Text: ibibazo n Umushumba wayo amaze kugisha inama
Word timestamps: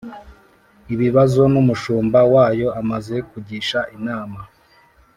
ibibazo 0.93 1.41
n 1.53 1.55
Umushumba 1.61 2.19
wayo 2.33 2.67
amaze 2.81 3.15
kugisha 3.29 3.79
inama 3.95 4.39